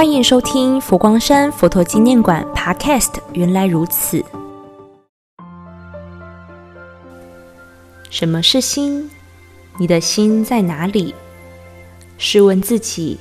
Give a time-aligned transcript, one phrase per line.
[0.00, 3.16] 欢迎收听佛光山佛陀纪念馆 Podcast。
[3.34, 4.24] 原来如此。
[8.08, 9.10] 什么是心？
[9.76, 11.14] 你的心在哪里？
[12.16, 13.18] 试问自己，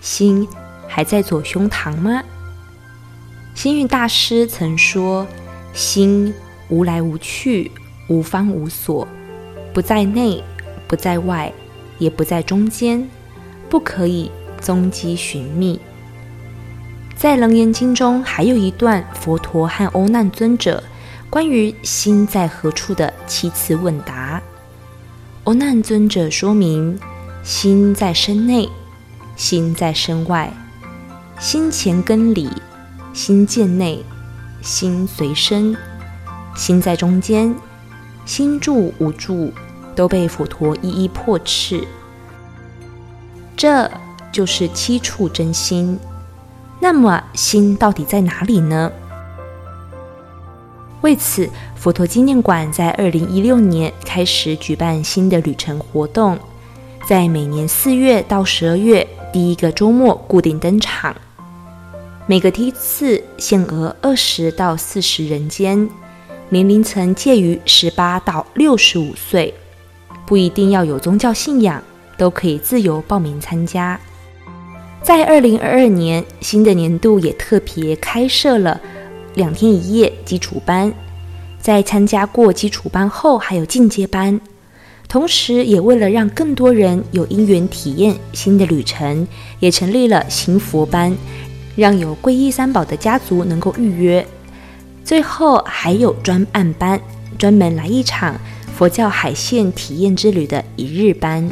[0.00, 0.48] 心
[0.88, 2.20] 还在左胸膛吗？
[3.54, 5.24] 星运大师曾说
[5.72, 6.34] ：“心
[6.68, 7.70] 无来无去，
[8.08, 9.06] 无方无所，
[9.72, 10.42] 不在内，
[10.88, 11.52] 不在外，
[12.00, 13.08] 也不在中间，
[13.70, 14.28] 不可以
[14.60, 15.80] 踪迹寻觅。”
[17.18, 20.80] 在《楞严经》中，还有一段佛陀和欧难尊者
[21.28, 24.40] 关于心在何处的七次问答。
[25.42, 26.96] 欧难尊者说明：
[27.42, 28.68] 心在身内，
[29.34, 30.52] 心在身外，
[31.40, 32.48] 心前根里，
[33.12, 34.00] 心见内，
[34.62, 35.76] 心随身，
[36.54, 37.52] 心在中间，
[38.24, 39.52] 心住无住，
[39.96, 41.82] 都被佛陀一一破斥。
[43.56, 43.90] 这
[44.30, 45.98] 就是七处真心。
[46.80, 48.90] 那么，心到底在哪里呢？
[51.00, 56.38] 为此，佛陀纪念馆在二零一六年开始举办新的旅程活动，
[57.06, 61.14] 在每年四月到十二月第一个周末固定登场。
[62.26, 65.88] 每个梯次限额二十到四十人间，
[66.48, 69.54] 年龄层介于十八到六十五岁，
[70.26, 71.82] 不一定要有宗教信仰，
[72.16, 73.98] 都可以自由报名参加。
[75.02, 78.78] 在二零二二年，新的年度也特别开设了
[79.34, 80.92] 两天一夜基础班，
[81.60, 84.38] 在参加过基础班后，还有进阶班。
[85.08, 89.26] 同时，也为了让更多人有因缘体验新的旅程，
[89.60, 91.16] 也成立了行佛班，
[91.74, 94.26] 让有皈依三宝的家族能够预约。
[95.02, 97.00] 最后，还有专案班，
[97.38, 98.38] 专门来一场
[98.76, 101.48] 佛教海线体验之旅的一日班。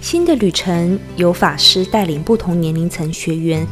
[0.00, 3.66] 新的旅程由法师带领不同年龄层学员，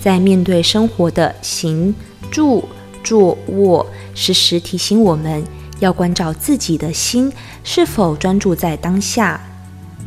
[0.00, 1.94] 在面对生活的行、
[2.30, 2.66] 住、
[3.04, 5.44] 坐、卧，时时提醒我们
[5.80, 7.30] 要关照自己的心
[7.62, 9.40] 是否专注在当下。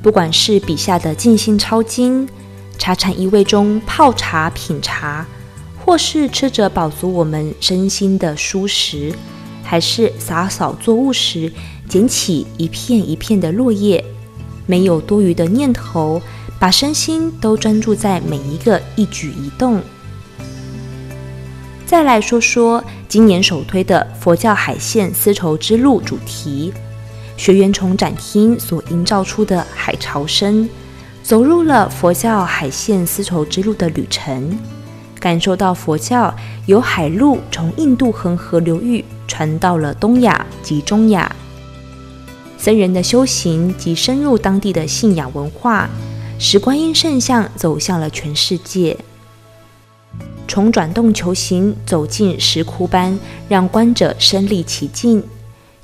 [0.02, 2.28] 不管是笔下的静心抄经、
[2.78, 5.26] 茶禅一味中泡茶品茶，
[5.78, 9.14] 或是吃着饱足我们身心的蔬食，
[9.64, 11.52] 还是洒扫作物时
[11.88, 14.04] 捡起一片一片的落叶。
[14.68, 16.22] 没有多余的念头，
[16.60, 19.82] 把身心都专注在每一个一举一动。
[21.86, 26.74] 再来说说今年首推的佛教海线丝绸之路主题，
[27.38, 30.70] 学员从展厅所营造出的海潮声，
[31.24, 34.60] 走入了佛教海线丝绸之路的旅程，
[35.18, 36.36] 感受到佛教
[36.66, 41.34] 由海路从印度恒河流域传到了东亚及中亚。
[42.58, 45.90] 僧人的修行及深入当地的信仰文化，
[46.40, 48.98] 使观音圣像走向了全世界。
[50.48, 55.22] 从转动球形走进石窟般，让观者身历其境；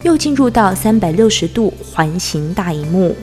[0.01, 3.15] 又进入到三百六十度环形大荧幕，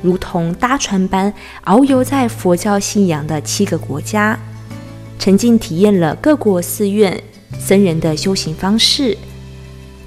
[0.00, 1.32] 如同搭船般
[1.64, 4.38] 遨游在佛教信仰的七个国家，
[5.18, 7.22] 沉浸体验了各国寺院
[7.58, 9.16] 僧人的修行方式。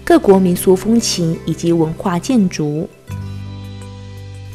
[0.09, 2.89] 各国民俗风情以及文化建筑，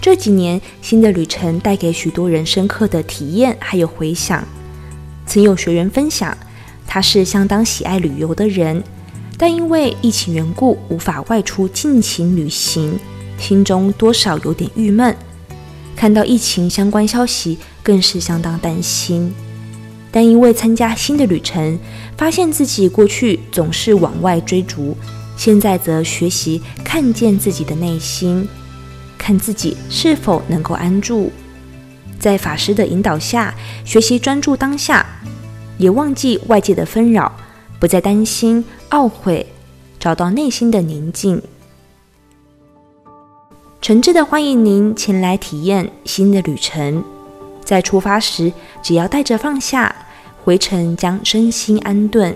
[0.00, 4.44] 这几年新的旅程带给许多人深刻的体验，还有回响。
[5.26, 6.36] 曾有学员分享，
[6.88, 8.82] 他是相当喜爱旅游的人，
[9.38, 12.98] 但因为疫情缘故无法外出尽情旅行，
[13.38, 15.16] 心中多少有点郁闷。
[15.94, 19.32] 看到疫情相关消息，更是相当担心。
[20.10, 21.78] 但因为参加新的旅程，
[22.16, 24.96] 发现自己过去总是往外追逐。
[25.36, 28.48] 现在则学习看见自己的内心，
[29.18, 31.30] 看自己是否能够安住，
[32.18, 35.04] 在法师的引导下，学习专注当下，
[35.76, 37.30] 也忘记外界的纷扰，
[37.78, 39.46] 不再担心懊悔，
[39.98, 41.42] 找到内心的宁静。
[43.82, 47.04] 诚挚的欢迎您前来体验新的旅程，
[47.62, 48.50] 在出发时，
[48.82, 49.94] 只要带着放下，
[50.42, 52.34] 回程将身心安顿。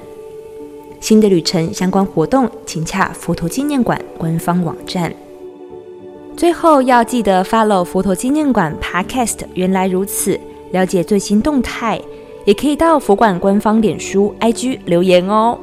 [1.00, 5.12] 新的旅程相关活动，请洽佛陀纪念馆官方网站。
[6.36, 9.38] 最后要记得 follow 佛陀纪念馆 Podcast。
[9.54, 10.38] 原来如此，
[10.72, 12.00] 了解最新动态，
[12.44, 15.58] 也可以到佛馆官方脸书、IG 留言哦。